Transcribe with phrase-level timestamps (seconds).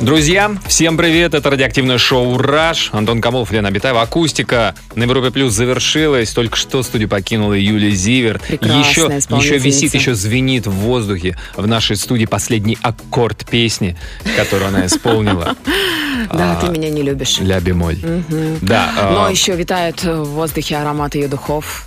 [0.00, 2.90] Друзья, всем привет, это радиоактивное шоу «Раш».
[2.92, 4.00] Антон Камолов, Лена Абитаева.
[4.00, 6.30] Акустика на Европе Плюс завершилась.
[6.30, 8.40] Только что студию покинула Юлия Зивер.
[8.48, 9.02] Еще,
[9.36, 13.96] еще висит, еще звенит в воздухе в нашей студии последний аккорд песни,
[14.36, 15.56] которую она исполнила.
[16.32, 17.38] Да, А, ты меня не любишь.
[17.38, 17.96] Ля бемоль.
[18.60, 18.90] Да.
[18.98, 21.86] а, Но еще витает в воздухе аромат ее духов.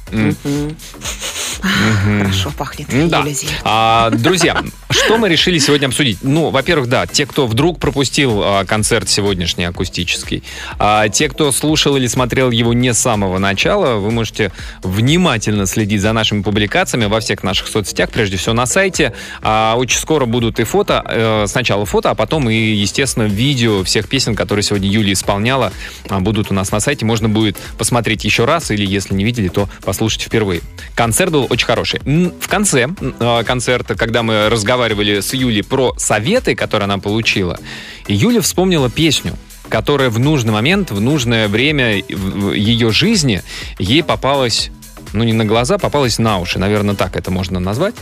[1.62, 2.88] Хорошо пахнет.
[3.10, 3.26] Да.
[3.64, 6.20] А, друзья, что мы решили сегодня обсудить?
[6.22, 10.44] Ну, во-первых, да, те, кто вдруг пропустил а, концерт сегодняшний акустический,
[10.80, 14.52] а, те, кто слушал или смотрел его не с самого начала, вы можете
[14.84, 19.14] внимательно следить за нашими публикациями во всех наших соцсетях, прежде всего на сайте.
[19.42, 24.09] А, очень скоро будут и фото, э, сначала фото, а потом и, естественно, видео всех
[24.09, 25.72] песен, которые сегодня Юлия исполняла,
[26.09, 27.06] а, будут у нас на сайте.
[27.06, 30.62] Можно будет посмотреть еще раз, или если не видели, то послушать впервые.
[30.96, 31.99] Концерт был очень хороший.
[32.05, 32.88] М, В конце
[33.19, 37.59] э, концерта, когда мы разговаривали с Юлей про советы, которые она получила,
[38.07, 39.33] Юля вспомнила песню,
[39.69, 43.41] которая в нужный момент, в нужное время в ее жизни
[43.79, 44.72] ей попалась
[45.13, 47.95] ну, не на глаза, попалась на уши, наверное, так это можно назвать.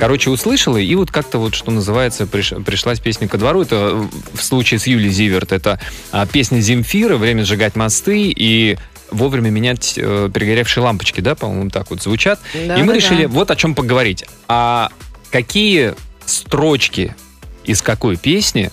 [0.00, 3.62] Короче, услышала, и вот как-то вот, что называется, приш- пришлась песня ко двору.
[3.62, 3.94] Это
[4.34, 5.78] в случае с Юлией Зиверт, это
[6.10, 8.76] а, песня Земфира «Время сжигать мосты» и
[9.10, 12.40] вовремя менять э, перегоревшие лампочки, да, по-моему, так вот звучат.
[12.54, 13.28] Да, и мы да, решили да.
[13.28, 14.24] вот о чем поговорить.
[14.48, 14.90] А
[15.30, 17.14] какие строчки
[17.64, 18.70] из какой песни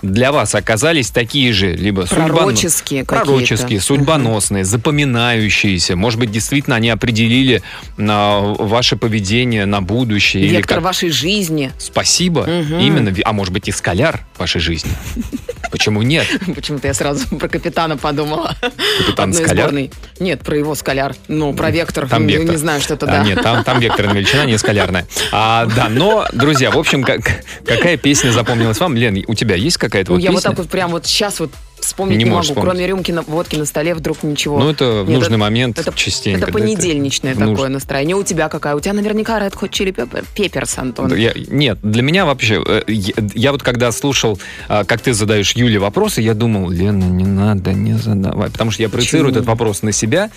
[0.00, 3.24] для вас оказались такие же, либо Пророческие какие-то.
[3.26, 5.96] пророческие, судьбоносные, запоминающиеся.
[5.96, 7.62] Может быть, действительно они определили
[7.96, 10.44] на ваше поведение на будущее.
[10.44, 11.72] или Вектор как- вашей жизни.
[11.78, 12.42] Спасибо.
[12.42, 12.78] Мгм.
[12.78, 13.14] Именно.
[13.24, 14.90] А может быть, и скаляр вашей жизни.
[15.70, 16.26] Почему нет?
[16.54, 18.54] Почему-то я сразу про капитана подумала.
[18.98, 19.68] Капитан Одной Скаляр?
[19.68, 19.90] сборной.
[20.20, 21.14] Нет, про его скаляр.
[21.28, 22.08] Ну, про вектор.
[22.08, 22.50] Там Не- вектор.
[22.52, 23.24] Не знаю, что это, А, да.
[23.24, 25.06] нет, там, там векторная величина, не скалярная.
[25.32, 28.94] А, да, но, друзья, в общем, как- какая песня запомнилась вам?
[28.96, 30.50] Лен, у тебя есть какая-то Ну, вот я вот песня?
[30.50, 32.42] так вот прям вот сейчас вот вспомнить Не не, могу.
[32.42, 32.64] вспомнить.
[32.70, 34.58] Кроме рюмки, на, водки на столе вдруг ничего.
[34.58, 36.38] Ну, это в Нет, нужный момент это, частенько.
[36.44, 37.52] Это да, понедельничное нужно.
[37.54, 38.16] такое настроение.
[38.16, 38.74] У тебя какая?
[38.74, 41.08] У тебя наверняка Red Hot Chili Pepper- Peppers, Антон.
[41.08, 44.38] Да, я- нет, для меня вообще, э, я, я вот когда слушал,
[44.68, 48.50] а, как ты задаешь Юле вопросы, я думал, Лена, не надо, не задавай.
[48.50, 50.30] Потому что я проецирую этот вопрос на себя,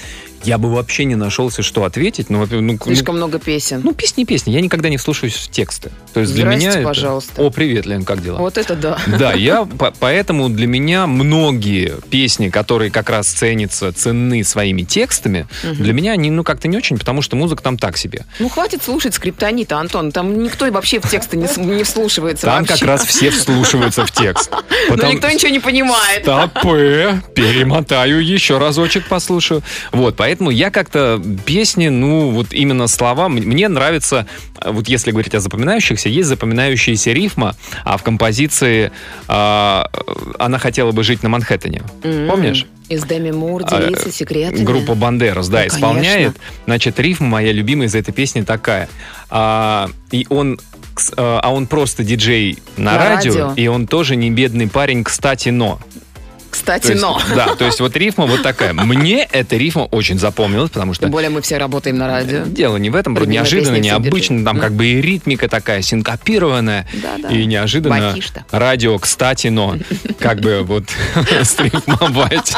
[0.43, 2.29] я бы вообще не нашелся, что ответить.
[2.29, 3.81] Ну, во-первых, ну, Слишком много песен.
[3.83, 4.51] ну, песни, песни.
[4.51, 5.91] Я никогда не вслушаюсь в тексты.
[6.13, 7.41] То есть для Здрасте, меня это- пожалуйста.
[7.41, 8.37] О, привет, Лен, как дела?
[8.39, 8.97] вот это да.
[9.19, 15.47] Да, я по- поэтому для меня многие песни, которые как раз ценятся, ценны своими текстами,
[15.63, 18.25] для меня они ну как-то не очень, потому что музыка там так себе.
[18.39, 20.11] Ну, хватит слушать скриптонита, Антон.
[20.11, 22.73] Там никто вообще в тексты не, не вслушивается Там вообще.
[22.79, 24.51] как раз все вслушиваются в текст.
[24.89, 26.23] Но Потому- никто ничего не понимает.
[26.23, 29.63] Стопы, перемотаю еще разочек послушаю.
[29.93, 34.27] Вот, поэтому я как-то песни, ну, вот именно слова, мне нравится,
[34.57, 37.55] а, вот если говорить о запоминающихся, есть запоминающаяся рифма,
[37.85, 38.91] а в композиции
[39.27, 39.89] а,
[40.39, 41.81] она хотела бы жить на Манхэттене.
[42.03, 42.27] М.
[42.27, 42.65] Помнишь?
[42.89, 44.63] Из Деми Мур А, делиться секретами.
[44.65, 46.33] Группа Бандерас, да, Ну, исполняет.
[46.33, 46.33] конечно.
[46.65, 48.89] Значит, рифма моя любимая из этой песни такая.
[49.29, 50.59] А, и он,
[51.15, 53.53] а а он просто диджей на, На радио, радио.
[53.55, 55.79] и он тоже не бедный парень, кстати, но.
[56.51, 57.19] То Кстати, есть, но.
[57.35, 58.73] Да, то есть вот рифма вот такая.
[58.73, 62.43] Мне эта рифма очень запомнилась, потому что Тем более мы все работаем на радио.
[62.45, 64.61] дело не в этом, Любимая неожиданно, необычно, там Ну.
[64.61, 67.29] как бы и ритмика такая синкопированная, Да-да.
[67.29, 68.45] и неожиданно Батишта.
[68.51, 69.77] радио, кстати, но
[70.19, 70.85] как бы вот
[71.43, 72.53] стрифмовать.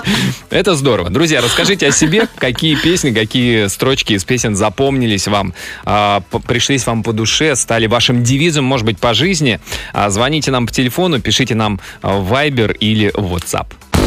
[0.50, 1.10] Это здорово.
[1.10, 5.54] Друзья, расскажите о себе, какие песни, какие строчки из песен запомнились вам,
[5.86, 9.60] а, пришлись вам по душе, стали вашим девизом, может быть, по жизни.
[9.94, 13.68] А, Звоните нам по телефону, пишите нам а, в Viber или WhatsApp.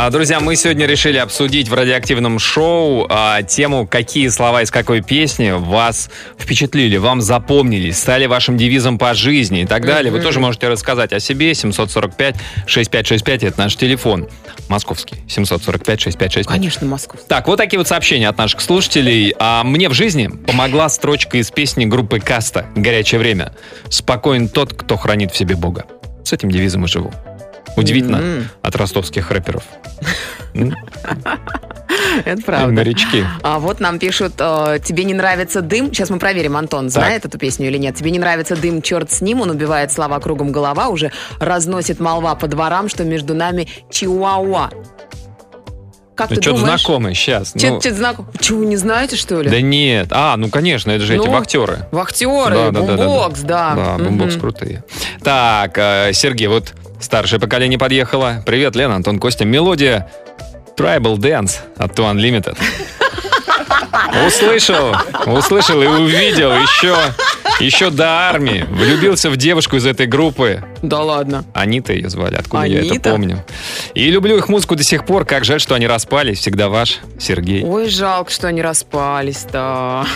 [0.00, 5.02] А, Друзья, мы сегодня решили обсудить в радиоактивном шоу а, тему, какие слова из какой
[5.02, 6.08] песни вас
[6.38, 10.12] впечатлили, вам запомнились, стали вашим девизом по жизни и так далее.
[10.12, 11.50] Вы тоже можете рассказать о себе.
[11.50, 14.28] 745-6565 это наш телефон.
[14.68, 15.16] Московский.
[15.26, 16.44] 745-6565.
[16.44, 17.18] Конечно, Москва.
[17.26, 19.34] Так, вот такие вот сообщения от наших слушателей.
[19.40, 23.52] А мне в жизни помогла строчка из песни группы Каста «Горячее время».
[23.88, 25.86] «Спокоен тот, кто хранит в себе Бога».
[26.22, 27.12] С этим девизом и живу.
[27.78, 28.48] Удивительно М.
[28.62, 29.62] от ростовских рэперов.
[32.24, 32.72] Это правда.
[32.72, 33.24] Морячки.
[33.42, 35.86] А вот нам пишут, э, тебе не нравится дым.
[35.92, 37.96] Сейчас мы проверим, Антон, знает эту песню или нет.
[37.96, 39.40] Тебе не нравится дым, черт с ним.
[39.40, 40.88] Он убивает слова кругом голова.
[40.88, 44.70] Уже разносит молва по дворам, что между нами чиуауа.
[46.14, 46.80] как Ну, ты что-то думаешь?
[46.82, 47.52] знакомое, сейчас.
[47.56, 48.32] Что-то знакомое.
[48.40, 49.48] Чего, не знаете, что ли?
[49.50, 50.08] Да нет.
[50.10, 51.86] А, ну конечно, это же эти Ну, вахтеры.
[51.92, 53.74] Вахтеры, бумбокс, да.
[53.76, 54.04] Да, Мгм.
[54.04, 54.82] бумбокс крутые.
[55.22, 58.42] Так, э, Сергей, вот старшее поколение подъехало.
[58.46, 59.44] Привет, Лена, Антон Костя.
[59.44, 60.10] Мелодия
[60.76, 62.56] Tribal Dance от Two Unlimited.
[64.26, 64.94] Услышал,
[65.26, 66.96] услышал и увидел еще,
[67.60, 68.64] еще до армии.
[68.70, 70.62] Влюбился в девушку из этой группы.
[70.82, 71.44] Да ладно.
[71.54, 73.10] Анита ее звали, откуда я это Анита?
[73.10, 73.44] помню.
[73.94, 75.24] И люблю их музыку до сих пор.
[75.24, 76.38] Как жаль, что они распались.
[76.38, 77.64] Всегда ваш, Сергей.
[77.64, 80.06] Ой, жалко, что они распались-то.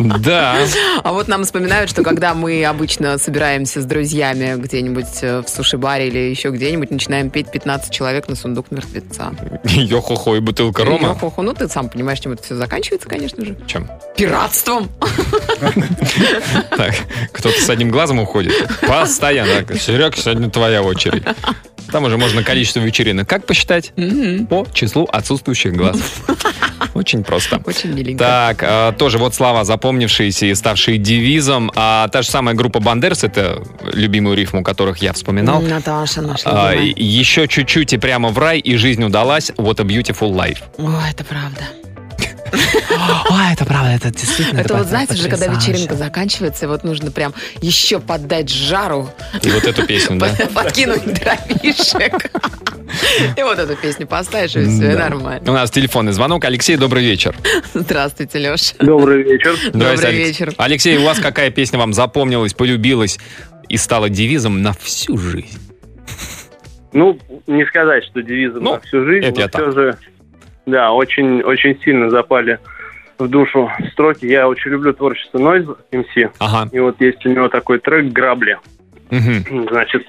[0.00, 0.56] Да.
[1.04, 6.08] А вот нам вспоминают, что когда мы обычно собираемся с друзьями где-нибудь э, в суши-баре
[6.08, 9.32] или еще где-нибудь, начинаем петь 15 человек на сундук мертвеца.
[9.64, 11.08] Йо-хо-хо и бутылка рома.
[11.08, 11.42] Йо-хо-хо.
[11.42, 13.56] Ну, ты сам понимаешь, чем это все заканчивается, конечно же.
[13.66, 13.88] Чем?
[14.16, 14.88] Пиратством.
[16.76, 16.94] Так,
[17.32, 18.52] кто-то с одним глазом уходит.
[18.86, 19.64] Постоянно.
[19.78, 21.22] Серег, сегодня твоя очередь.
[21.92, 23.28] Там уже можно количество вечеринок.
[23.28, 23.92] Как посчитать?
[24.50, 25.96] По числу отсутствующих глаз.
[26.94, 27.60] Очень просто.
[27.64, 28.18] Очень миленько.
[28.24, 31.70] Так, э, тоже вот слова, запомнившиеся и ставшие девизом.
[31.76, 35.60] А та же самая группа Бандерс, это любимую рифму которых я вспоминал.
[35.62, 36.92] Наташа наша А, любимая.
[36.92, 39.50] и- еще чуть-чуть и прямо в рай, и жизнь удалась.
[39.50, 40.58] What a beautiful life.
[40.78, 41.60] Ой, это правда.
[43.30, 44.60] Ой, это правда, это действительно.
[44.60, 49.10] Это вот, знаете, уже когда вечеринка заканчивается, и вот нужно прям еще поддать жару,
[49.42, 50.30] И вот эту песню, да?
[50.54, 52.30] подкинуть дровишек.
[53.36, 55.50] И вот эту песню поставишь, и все, и нормально.
[55.50, 56.44] У нас телефонный звонок.
[56.44, 57.34] Алексей, добрый вечер.
[57.74, 58.74] Здравствуйте, Леша.
[58.78, 59.56] Добрый вечер.
[59.72, 60.54] Добрый вечер.
[60.56, 63.18] Алексей, у вас какая песня вам запомнилась, полюбилась
[63.68, 65.58] и стала девизом на всю жизнь?
[66.92, 69.98] Ну, не сказать, что девизом Ну, на всю жизнь, это я но все же,
[70.66, 72.58] да, очень, очень сильно запали
[73.18, 74.26] в душу строки.
[74.26, 76.30] Я очень люблю творчество Noise MC.
[76.38, 76.68] Ага.
[76.72, 78.58] И вот есть у него такой трек «Грабли».
[79.10, 79.68] Мгм.
[79.70, 80.04] Значит,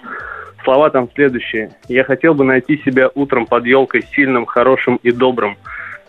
[0.63, 1.71] слова там следующие.
[1.87, 5.57] «Я хотел бы найти себя утром под елкой сильным, хорошим и добрым,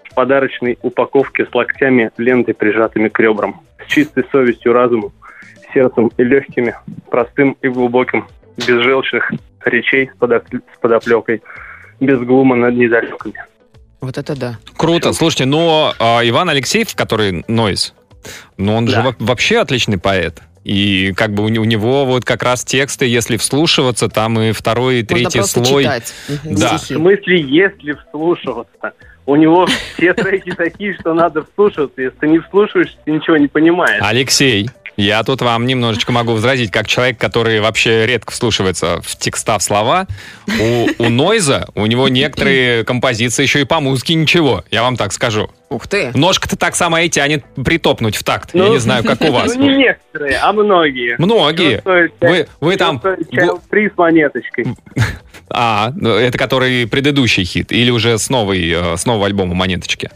[0.04, 5.12] в подарочной упаковке с локтями, лентой, прижатыми к ребрам, с чистой совестью, разумом,
[5.74, 6.74] сердцем и легкими,
[7.10, 9.30] простым и глубоким, без желчных
[9.66, 11.42] речей с, подоп- с подоплекой,
[12.00, 13.44] без глума над недалеками».
[14.00, 14.58] Вот это да.
[14.76, 15.12] Круто.
[15.12, 17.94] Слушайте, но а, Иван Алексеев, который Нойз,
[18.56, 19.02] ну он же Да.
[19.02, 20.40] во- вообще отличный поэт.
[20.64, 24.52] И как бы у, не- у него вот как раз тексты, если вслушиваться, там и
[24.52, 25.82] второй, и Можно третий просто слой.
[25.84, 26.12] читать.
[26.44, 26.76] Да.
[26.76, 28.92] В смысле, если вслушиваться?
[29.24, 29.66] У него
[29.96, 32.00] все треки такие, что надо вслушиваться.
[32.00, 34.02] Если ты не вслушиваешься, ты ничего не понимаешь.
[34.04, 39.56] Алексей, я тут вам немножечко могу возразить, как человек, который вообще редко вслушивается в текста,
[39.58, 40.08] в слова.
[40.60, 45.12] У, у Нойза, у него некоторые композиции еще и по музыке ничего, я вам так
[45.12, 45.50] скажу.
[45.70, 46.10] Ух ты.
[46.14, 48.50] Ножка-то так сама и тянет притопнуть в такт.
[48.54, 49.54] Я Ну, не знаю, как у вас.
[49.54, 51.14] Ну, не некоторые, а многие.
[51.18, 51.78] Многие.
[51.78, 53.00] Стоит Вы, вы там...
[53.00, 54.66] с монеточкой.
[55.50, 60.10] А, ну, это который предыдущий хит или уже с, новой, э, с нового альбома «Монеточки»?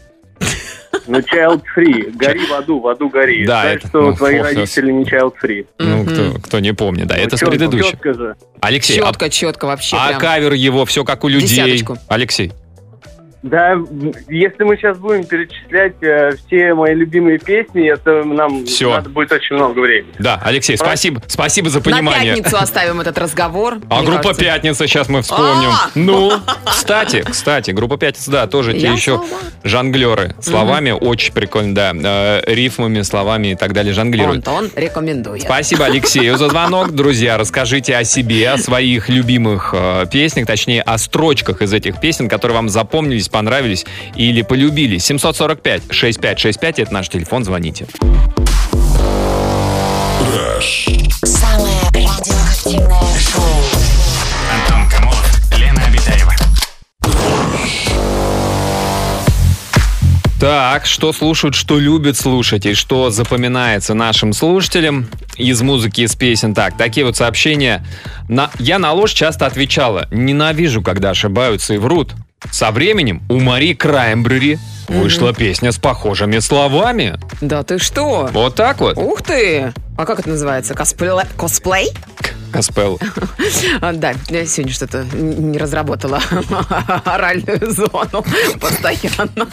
[1.07, 2.11] Ну, Child Free.
[2.15, 3.45] Гори в аду, в аду гори.
[3.45, 5.65] Да, Знаешь, это- что ну, твои родители не Child Free.
[5.79, 7.91] Ну, кто, кто не помнит, да, Ну, это с чё, предыдущего.
[7.91, 8.35] четко же.
[8.61, 9.97] Алексей, а, Четко, четко вообще.
[9.99, 10.19] а прям.
[10.21, 11.47] кавер его все как у людей.
[11.47, 11.97] Десяточку.
[12.07, 12.51] Алексей.
[13.43, 13.75] Да,
[14.29, 18.91] если мы сейчас будем перечислять э, все мои любимые песни, это нам Всё.
[18.91, 20.13] надо будет очень много времени.
[20.17, 22.35] Да, Алексей, спасибо, спасибо за На понимание.
[22.35, 23.79] пятницу оставим этот разговор.
[23.89, 24.43] А мне группа кажется.
[24.45, 25.69] «Пятница» сейчас мы вспомним.
[25.71, 25.89] А!
[25.93, 26.31] Ну,
[26.65, 29.29] кстати, кстати, группа «Пятница», да, тоже те Я еще солдат.
[29.63, 30.35] жонглеры.
[30.39, 31.91] Словами очень прикольно, да.
[31.93, 34.47] э, рифмами, словами и так далее жонглируют.
[34.47, 35.41] Антон рекомендует.
[35.41, 36.91] Спасибо Алексею за звонок.
[36.91, 42.29] Друзья, расскажите о себе, о своих любимых э, песнях, точнее, о строчках из этих песен,
[42.29, 43.85] которые вам запомнились, понравились
[44.15, 44.97] или полюбили.
[44.97, 47.85] 745-6565, это наш телефон, звоните.
[51.25, 53.43] Самое радиоактивное шоу.
[54.53, 56.33] Антон Камолов, Лена Обитаева.
[60.39, 66.53] Так, что слушают, что любят слушать и что запоминается нашим слушателям из музыки, из песен.
[66.53, 67.85] Так, такие вот сообщения.
[68.27, 68.51] На...
[68.59, 70.07] Я на ложь часто отвечала.
[70.11, 72.13] Ненавижу, когда ошибаются и врут.
[72.51, 77.17] Со временем у Мари Краймбрери вышла песня с похожими словами.
[77.41, 78.29] Да ты что?
[78.31, 78.97] Вот так вот.
[78.97, 79.73] Ух ты!
[79.97, 80.73] А как это называется?
[80.73, 81.89] Коспле- Косплей?
[82.53, 82.99] Каспел.
[83.81, 86.21] А, Да, я сегодня что-то не разработала
[87.05, 88.23] оральную зону
[88.59, 89.47] постоянно.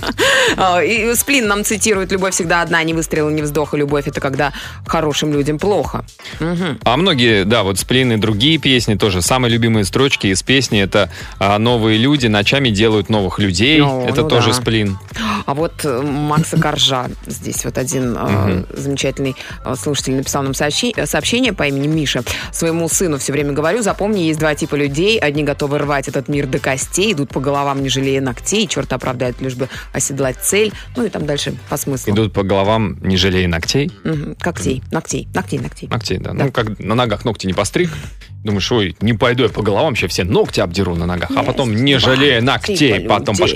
[0.56, 4.20] А, И Сплин нам цитирует «Любовь всегда одна, не выстрел, не вздох, и любовь— это
[4.20, 4.52] когда
[4.86, 6.04] хорошим людям плохо».
[6.40, 6.78] Мгм.
[6.84, 9.22] А многие, да, вот сплин и другие песни тоже.
[9.22, 13.80] Самые любимые строчки из песни это а, «Новые люди ночами делают новых людей».
[13.80, 14.54] Ну, это ну тоже да.
[14.54, 14.98] сплин.
[15.46, 19.34] А вот э, Макса Коржа, здесь вот один э, замечательный
[19.76, 22.22] слушатель написал нам сообщение по имени Миша.
[22.52, 25.18] Своему сыну все время говорю, запомни, есть два типа людей.
[25.18, 29.40] Одни готовы рвать этот мир до костей, идут по головам, не жалея ногтей, черт оправдает,
[29.40, 30.72] лишь бы оседлать цель.
[30.96, 32.12] Ну и там дальше по смыслу.
[32.12, 33.90] Идут по головам, не жалея ногтей.
[34.04, 34.34] Мгм.
[34.36, 35.88] Когтей, ногтей, ногтей, ногтей.
[35.88, 36.32] Ногтей, да.
[36.32, 36.44] Да.
[36.44, 37.90] Ну, как на ногах ногти не постриг.
[38.42, 41.74] Думаешь, ой, не пойду я по головам, вообще все ногти обдеру на ногах, а потом,
[41.74, 43.52] не жалея ногтей, потом пош...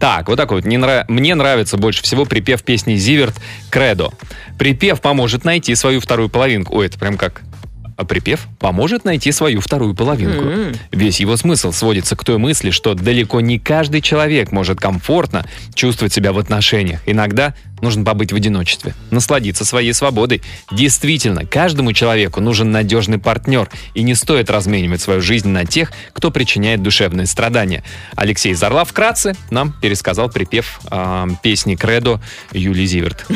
[0.00, 0.66] Так, вот такой вот.
[0.66, 3.34] Не нра- Мне нравится больше всего припев песни Зиверт
[3.70, 4.10] «Кредо».
[4.58, 6.76] Припев поможет найти свою вторую половинку.
[6.76, 7.42] Ой, это прям как...
[7.96, 10.44] А припев поможет найти свою вторую половинку.
[10.44, 10.72] М.
[10.90, 16.12] Весь его смысл сводится к той мысли, что далеко не каждый человек может комфортно чувствовать
[16.12, 17.00] себя в отношениях.
[17.06, 20.42] Иногда нужно побыть в одиночестве, насладиться своей свободой.
[20.72, 26.32] Действительно, каждому человеку нужен надежный партнер, и не стоит разменивать свою жизнь на тех, кто
[26.32, 27.84] причиняет душевные страдания.
[28.16, 32.20] Алексей Зарлав вкратце нам пересказал припев а, песни «Кредо»
[32.52, 33.26] Юлии Зиверт.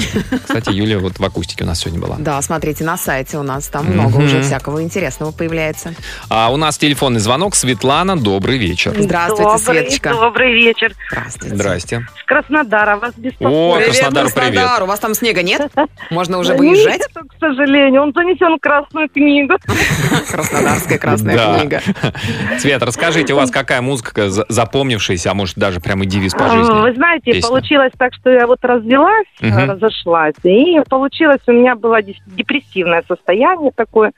[0.43, 2.17] Кстати, Юлия вот в акустике у нас сегодня была.
[2.19, 5.95] Да, смотрите на сайте, у нас там много уже всякого интересного появляется.
[6.28, 7.55] А у нас телефонный звонок.
[7.55, 8.95] Светлана, добрый вечер.
[8.99, 10.11] Здравствуйте, добрый, Светочка.
[10.11, 10.95] Добрый вечер.
[11.11, 11.55] Здравствуйте.
[11.55, 12.07] Здрасте.
[12.21, 13.55] С Краснодара вас беспокоит.
[13.55, 13.95] О, Привет,
[14.38, 14.54] Привет.
[14.54, 14.83] Краснодар.
[14.83, 15.71] У вас там снега нет?
[16.11, 17.02] Можно уже Нет, выезжать?
[17.12, 18.02] к сожалению.
[18.02, 19.54] Он занесен в Красную книгу.
[20.30, 21.80] Краснодарская красная книга.
[22.59, 26.47] Свет, расскажите, у вас какая музыка за- запомнившаяся, а может даже прямо и девиз по
[26.47, 26.95] А, Вы жизни?
[26.97, 29.71] знаете, получилось так, что я вот развелась, Мгм.
[29.71, 34.12] разошлась, и получилось у меня было депрессивное состояние такое.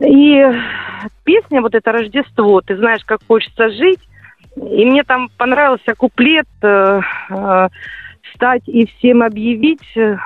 [0.00, 0.42] И
[1.24, 4.00] песня вот это Рождество, ты знаешь, как хочется жить.
[4.56, 7.68] И мне там понравился куплет э, э,
[8.32, 10.16] «Встать и всем объявить, э,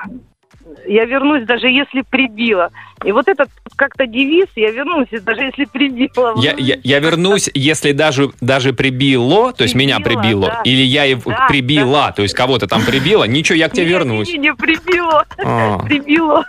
[0.87, 2.69] я вернусь, даже если прибила».
[3.03, 6.33] И вот этот как-то девиз «Я вернусь, даже если прибила».
[6.37, 10.61] Я, я, я вернусь, если даже, даже прибило, то есть меня Прибило, да.
[10.63, 13.91] или я и Да, прибила, то есть кого-то там прибило, ничего, я к тебе Не,
[13.91, 14.29] вернусь.
[14.31, 16.45] Не, не, прибило, А, прибило.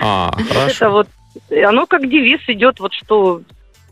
[0.00, 0.90] а, Это хорошо.
[0.90, 1.08] вот,
[1.50, 3.42] оно как девиз идет, вот что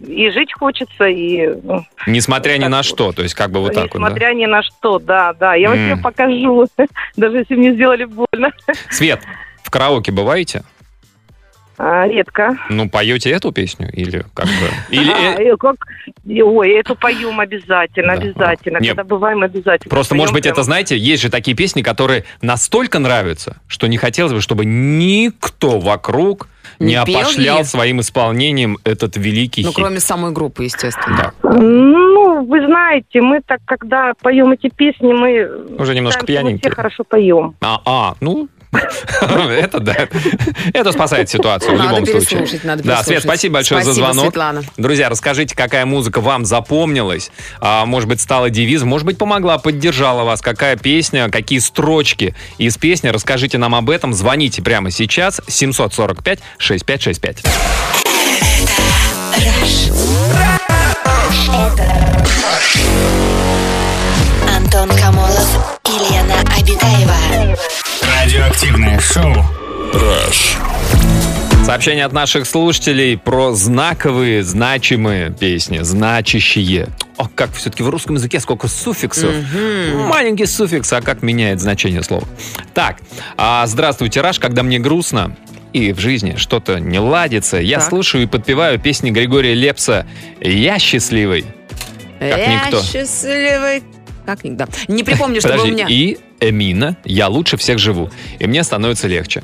[0.00, 2.86] и жить хочется, и ну, Несмотря ни на вот.
[2.86, 4.00] что, то есть как бы вот так вот.
[4.00, 4.06] да.
[4.08, 5.54] несмотря ни на что, да, да.
[5.54, 5.90] Я вот М.
[5.92, 6.66] тебе покажу,
[7.16, 8.52] даже если мне сделали больно.
[8.90, 9.20] Свет,
[9.62, 10.62] в караоке бываете?
[11.80, 12.58] А, редко.
[12.70, 14.52] Ну, поете эту песню или как бы...
[14.90, 15.76] Или, А, э, и как,
[16.26, 18.22] ой, эту поем обязательно, Да.
[18.22, 18.78] обязательно.
[18.78, 19.88] Не, Когда бываем, обязательно.
[19.88, 20.54] Просто, поем может быть, прям.
[20.54, 25.78] это, знаете, есть же такие песни, которые настолько нравятся, что не хотелось бы, чтобы никто
[25.78, 27.64] вокруг не, опошлял ли?
[27.64, 29.76] своим исполнением этот великий Ну, хит.
[29.76, 31.32] кроме самой группы, естественно.
[31.42, 31.50] Да.
[31.52, 35.76] Ну, вы знаете, мы так, когда поем эти песни, мы...
[35.78, 36.70] Уже немножко пьяненькие.
[36.70, 37.54] все хорошо поем.
[37.60, 38.48] А, а, ну,
[39.20, 40.08] это да.
[40.72, 42.60] Это спасает ситуацию в любом случае.
[42.84, 44.34] Да, Свет, спасибо большое за звонок.
[44.76, 50.24] Друзья, расскажите, какая музыка вам запомнилась, а, может быть, стала девизом, может быть, помогла, поддержала
[50.24, 57.46] вас, какая песня, какие строчки из песни, расскажите нам об этом, звоните прямо сейчас, 745-6565.
[64.56, 67.14] Антон Камолов и Лена Обитаева.
[68.28, 69.32] Радиоактивное шоу.
[71.64, 76.88] Сообщение от наших слушателей про знаковые, значимые песни, значащие.
[77.16, 79.34] О, как все-таки в русском языке сколько суффиксов.
[79.94, 82.24] Маленький суффикс, а как меняет значение слова.
[82.74, 82.98] Так,
[83.38, 85.34] а, здравствуйте, Раш, когда мне грустно
[85.72, 87.88] и в жизни что-то не ладится, я Так.
[87.88, 90.04] слушаю и подпеваю песни Григория Лепса
[90.38, 91.46] «Я счастливый».
[92.18, 92.82] Как Я никто.
[92.82, 93.82] счастливый.
[94.28, 94.66] Как никто.
[94.88, 95.86] Не припомню, чтобы Подожди, у меня...
[95.88, 98.10] и Эмина «Я лучше всех живу».
[98.38, 99.42] И мне становится легче.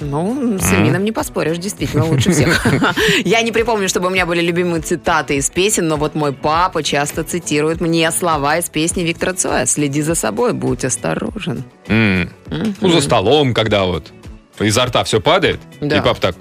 [0.00, 2.66] Ну, с Эмином не поспоришь, действительно, лучше всех.
[3.24, 6.82] Я не припомню, чтобы у меня были любимые цитаты из песен, но вот мой папа
[6.82, 11.62] часто цитирует мне слова из песни Виктора Цоя «Следи за собой, будь осторожен».
[11.86, 14.12] Ну, за столом, когда вот
[14.58, 15.98] изо рта все падает, Да.
[15.98, 16.34] и папа так,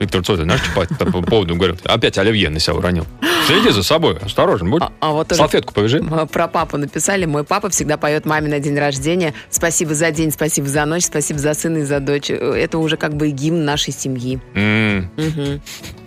[0.00, 3.06] Виктор Цой, ты знаешь, что по по поводу говорит, опять оливье на себя уронил.
[3.46, 4.82] Следи за собой, осторожен, будь.
[4.82, 6.02] А, а вот Салфетку повяжи.
[6.32, 7.26] про папу написали.
[7.26, 9.34] Мой папа всегда поет маме на день рождения.
[9.50, 12.30] Спасибо за день, спасибо за ночь, спасибо за сына и за дочь.
[12.30, 14.40] Это уже как бы гимн нашей семьи.
[14.54, 15.10] М.
[15.18, 15.60] Мгм.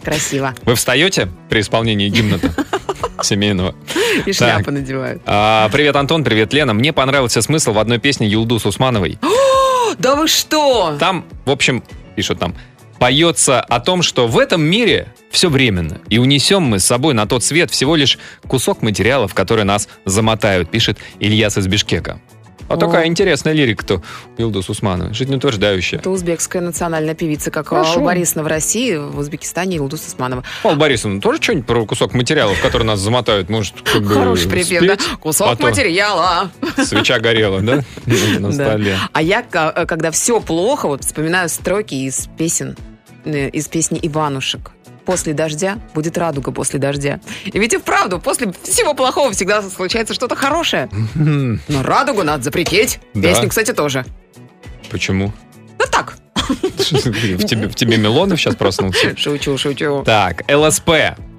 [0.03, 0.55] Красиво.
[0.63, 2.39] Вы встаете при исполнении гимна
[3.21, 3.75] семейного?
[4.25, 5.21] И шляпы надевают.
[5.27, 6.73] А, привет, Антон, привет, Лена.
[6.73, 9.19] Мне понравился смысл в одной песне Юлдус Усмановой.
[9.99, 10.97] Да вы что?
[10.99, 11.83] Там, в общем,
[12.15, 12.55] пишут там,
[12.99, 17.25] поется о том, что в этом мире все временно, и унесем мы с собой на
[17.25, 22.19] тот свет всего лишь кусок материалов, которые нас замотают, пишет Ильяс из Бишкека.
[22.69, 24.01] А такая интересная лирика-то
[24.37, 25.99] у Илдус Усмановой, жизнеутверждающая.
[25.99, 27.93] Это узбекская национальная певица, как Хорошо.
[27.99, 30.43] Алла Борисовна в России, в Узбекистане Илдус Усманова.
[30.63, 34.49] Алла Борисовна, тоже что-нибудь про кусок материала, в который нас замотают, может, как бы Хороший
[34.49, 34.95] припев, да?
[34.95, 35.07] спеть?
[35.19, 36.51] Кусок А материала.
[36.83, 37.83] Свеча горела, да?
[38.39, 38.53] На Да.
[38.53, 38.97] столе.
[39.11, 42.75] А я, ка- когда все плохо, вот вспоминаю строки из песен,
[43.25, 44.71] э, из песни Иванушек.
[45.05, 47.19] После дождя будет радуга после дождя.
[47.45, 50.89] И ведь и вправду, после всего плохого всегда случается что-то хорошее.
[51.15, 52.99] Но радугу надо запретить.
[53.13, 53.29] Да.
[53.29, 54.05] Песню, кстати, тоже.
[54.89, 55.33] Почему?
[55.79, 59.15] Ну так, В тебе, в тебе Милонов сейчас проснулся?
[59.17, 60.03] шучу, шучу.
[60.05, 60.89] Так, ЛСП.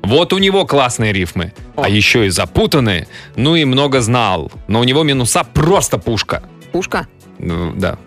[0.02, 1.52] Вот у него классные рифмы.
[1.76, 3.08] А еще и запутанные.
[3.36, 4.50] Ну и много знал.
[4.68, 6.42] Но у него минуса просто пушка.
[6.72, 7.06] Пушка.
[7.38, 7.98] Ну, Да.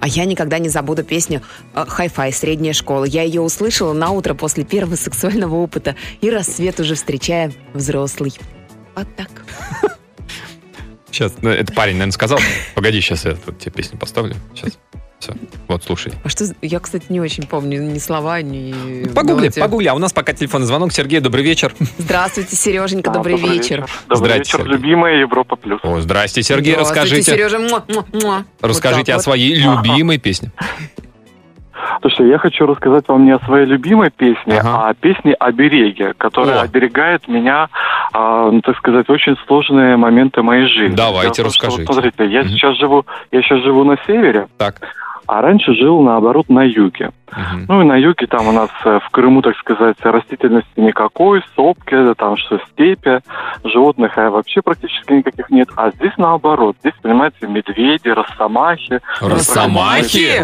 [0.00, 1.42] А я никогда не забуду песню
[1.74, 2.32] э, «Хай-фай.
[2.32, 3.04] Средняя школа».
[3.04, 8.32] Я ее услышала на утро после первого сексуального опыта и рассвет уже встречая взрослый.
[8.94, 9.30] Вот так.
[11.10, 12.40] Сейчас, ну, это парень, наверное, сказал.
[12.74, 14.34] Погоди, сейчас я вот тебе песню поставлю.
[14.54, 14.78] Сейчас.
[15.24, 15.32] Все.
[15.68, 16.12] Вот, слушай.
[16.22, 16.44] А что...
[16.60, 19.04] Я, кстати, не очень помню ни слова, ни...
[19.14, 19.64] Погугли, мелодию.
[19.64, 19.86] погугли.
[19.86, 20.92] А у нас пока телефонный звонок.
[20.92, 21.72] Сергей, добрый вечер.
[21.96, 23.86] Здравствуйте, Сереженька, добрый, вечер.
[24.08, 24.72] Добрый Здрасте, вечер, Сергей.
[24.74, 25.80] любимая Европа Плюс.
[25.82, 26.72] О, здрасте, Сергей.
[26.74, 27.58] Здравствуйте, Расскажите, Сережа.
[27.58, 28.44] Муа, муа, муа.
[28.60, 30.50] расскажите Вот о так своей любимой песне.
[32.00, 34.68] Слушайте, я хочу рассказать вам не о своей любимой песне, Ага.
[34.86, 36.62] а о песне «Обереги», которая О.
[36.62, 37.68] оберегает меня,
[38.12, 40.94] а, ну, так сказать, в очень сложные моменты моей жизни.
[40.94, 41.84] Давайте, Дело в том, что, расскажите.
[41.86, 42.48] вот Смотрите, я Мгм.
[42.50, 44.80] сейчас живу, я сейчас живу на севере, Так.
[45.26, 47.10] А раньше жил, наоборот, на юге.
[47.32, 47.66] Мгм.
[47.68, 52.14] Ну и на юге там у нас э, в Крыму, так сказать, растительности никакой, сопки,
[52.14, 53.20] там что степи,
[53.64, 55.68] животных э, вообще практически никаких нет.
[55.76, 59.00] А здесь наоборот, здесь, понимаете, медведи, росомахи.
[59.20, 60.42] Росомахи?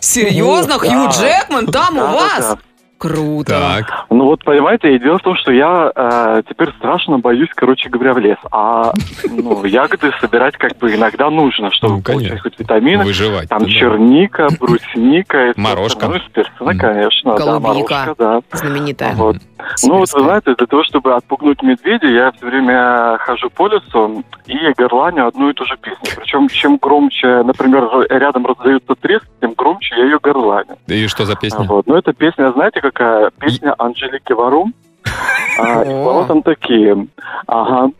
[0.00, 0.78] Серьезно?
[0.78, 1.10] Хью Да.
[1.10, 2.58] Джекман там у Да, да, вас?
[3.02, 3.08] Да.
[3.08, 3.50] Круто.
[3.50, 4.06] Так.
[4.10, 8.14] Ну вот, понимаете, и дело в том, что я э, теперь страшно боюсь, короче говоря,
[8.14, 8.36] в лес.
[8.52, 8.92] А
[9.30, 12.28] ну, ягоды собирать как бы иногда нужно, чтобы Ну, конечно.
[12.28, 13.04] получать хоть витамины.
[13.04, 13.48] Выживать.
[13.48, 13.68] Там да.
[13.70, 15.50] черника, брусника.
[15.50, 16.06] и Морожка.
[16.08, 16.78] Ну, естественно, Мгм.
[16.78, 17.36] конечно.
[17.36, 17.94] Да, Голубика.
[17.94, 18.40] морожка, да.
[18.52, 19.14] Знаменитая.
[19.14, 19.36] Вот.
[19.84, 24.24] Ну, вот, вы знаете, для того, чтобы отпугнуть медведя, я все время хожу по лесу
[24.46, 25.98] и горланю одну и ту же песню.
[26.16, 30.76] Причем, чем громче, например, рядом раздается треск, тем громче я ее горланю.
[30.86, 31.64] И что за песня?
[31.66, 31.86] Вот.
[31.86, 33.30] Ну, эта песня, знаете, какая?
[33.38, 34.74] Песня Анжелики Варум.
[35.58, 37.06] А, слова там такие.
[37.46, 37.90] Ага.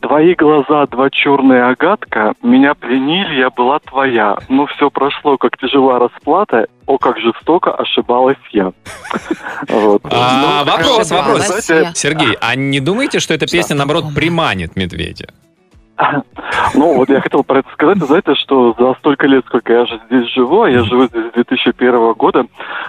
[0.00, 4.36] Твои глаза, два черные агатка, меня пленили, я была твоя.
[4.48, 8.72] Но все прошло, как тяжела расплата, о, как жестоко ошибалась я.
[9.68, 10.02] Вот.
[10.10, 11.46] А, Ну, вопрос, вопрос.
[11.94, 15.28] Сергей, а не думаете, что эта песня, наоборот, приманит медведя?
[16.74, 17.98] Ну, вот я хотел про это сказать.
[17.98, 21.24] Вы знаете, что за столько лет, сколько я же здесь живу, а я живу здесь
[21.30, 22.44] с 2001 года,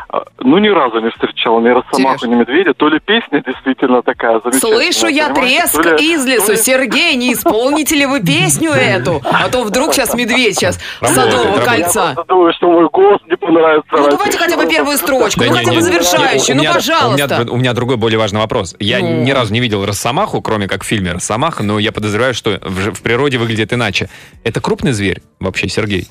[0.10, 2.74] а, ну, ни разу не встречал ни росомаху, ни медведя.
[2.74, 4.91] То ли песня действительно такая замечательная.
[4.91, 6.52] Слышу я треск ли- из лесу.
[6.52, 9.22] ли- Сергей, не исполните ли вы песню эту?
[9.24, 11.65] А то вдруг сейчас медведь сейчас Садового работает.
[11.80, 12.12] Я кольца.
[12.13, 13.88] просто думаю, что мой голос не понравится.
[13.91, 14.12] Ну России.
[14.12, 17.36] давайте хотя бы первую строчку, ну хотя бы не, завершающую, у ну меня- пожалуйста.
[17.39, 18.76] У меня, у меня другой, более важный вопрос.
[18.80, 19.24] Я Ну.
[19.24, 22.99] ни разу не видел Росомаху, кроме как в фильме Росомаха, но я подозреваю, что в,
[23.00, 24.10] в природе выглядит иначе.
[24.44, 26.08] Это крупный зверь вообще, Сергей?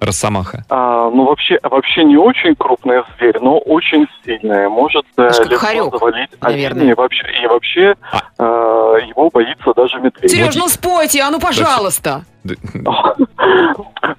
[0.00, 0.64] Росомаха.
[0.70, 4.66] А, ну, вообще, вообще не очень крупный зверь, но очень сильный.
[4.70, 6.90] Может э, Аж как легко хорек, завалить наверное.
[6.90, 8.20] и вообще, и вообще А.
[8.38, 10.30] э, его боится даже медведь.
[10.30, 12.24] Сереж, ну спойте, а ну пожалуйста.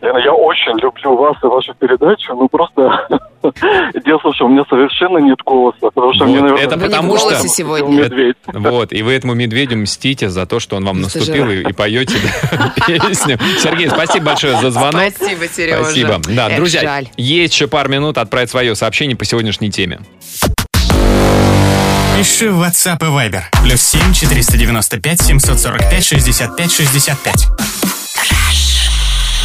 [0.02, 3.08] Лена, я очень люблю вас и вашу передачу, ну просто
[4.06, 6.78] дело в том, что у меня совершенно нет голоса, потому что Вот, мне, наверное, это
[6.78, 8.04] потому что- сегодня.
[8.04, 8.36] медведь.
[8.48, 11.74] Вот, и вы этому медведю мстите за то, что он вам Это наступил, и, и
[11.74, 12.16] поете
[12.88, 13.40] песню.
[13.60, 15.02] Сергей, спасибо большое за звонок.
[15.16, 15.84] Спасибо, Сережа.
[15.84, 16.20] Спасибо.
[16.30, 17.08] Да, Эх, друзья, жаль.
[17.18, 20.00] есть еще пару минут отправить свое сообщение по сегодняшней теме.
[22.18, 23.42] Пиши в WhatsApp и Viber.
[23.64, 28.01] Плюс 7 495 745 65 65.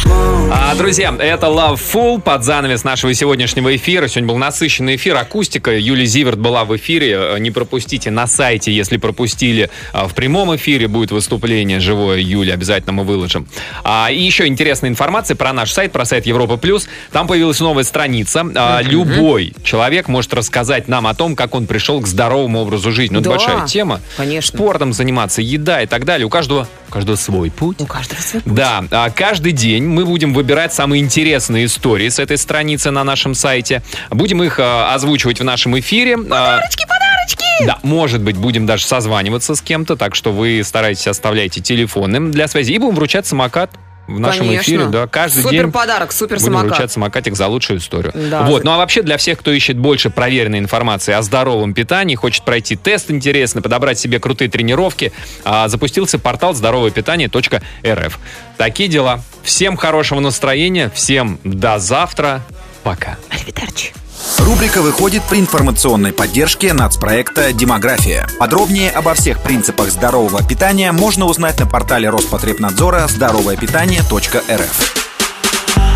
[0.05, 4.07] А, друзья, это Love Full под занавес нашего сегодняшнего эфира.
[4.07, 5.75] Сегодня был насыщенный эфир, акустика.
[5.75, 7.11] Юлия Зиверт была в эфире.
[7.35, 9.69] Э, Не пропустите на сайте, если пропустили.
[9.93, 12.51] а, В прямом эфире будет выступление живое Юли.
[12.51, 13.47] Обязательно мы выложим.
[13.83, 16.87] А, и еще интересная информация про наш сайт, про сайт Европа Плюс.
[17.11, 18.45] Там появилась новая страница.
[18.55, 23.15] А, Любой человек может рассказать нам о том, как он пришел к здоровому образу жизни.
[23.15, 24.01] Ну, это Да, большая тема.
[24.15, 24.57] конечно.
[24.57, 26.25] Спортом заниматься, еда и так далее.
[26.25, 27.81] У каждого, у каждого свой путь.
[27.81, 32.37] У каждого свой Да, а каждый день мы будем выбирать самые интересные истории с этой
[32.37, 33.81] страницы на нашем сайте.
[34.09, 36.17] Будем их а, озвучивать в нашем эфире.
[36.17, 37.65] Подарочки, подарочки!
[37.65, 42.47] Да, может быть, будем даже созваниваться с кем-то, так что вы старайтесь оставляйте телефоны для
[42.47, 42.73] связи.
[42.73, 43.71] И будем вручать самокат
[44.07, 44.61] в нашем Конечно.
[44.63, 44.85] эфире.
[44.85, 46.69] Да, каждый супер день подарок, супер будем самокат.
[46.69, 48.13] вручать самокатик за лучшую историю.
[48.15, 48.43] Да.
[48.43, 48.63] Вот.
[48.63, 52.75] Ну а вообще для всех, кто ищет больше проверенной информации о здоровом питании, хочет пройти
[52.75, 55.11] тест интересно, подобрать себе крутые тренировки,
[55.43, 58.19] а, запустился портал здоровое-питание.рф.
[58.57, 59.21] Такие дела.
[59.43, 62.41] Всем хорошего настроения, всем до завтра.
[62.83, 63.17] Пока.
[63.29, 63.93] Альвидарчи.
[64.39, 68.27] Рубрика выходит при информационной поддержке нацпроекта «Демография».
[68.39, 74.93] Подробнее обо всех принципах здорового питания можно узнать на портале Роспотребнадзора здоровоепитание.рф.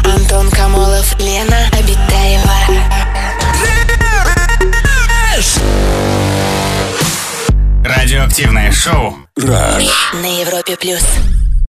[0.05, 2.53] Антон Камолов, Лена Обитаева.
[7.83, 9.15] Радиоактивное шоу.
[9.37, 10.13] Раш.
[10.13, 11.03] На Европе плюс.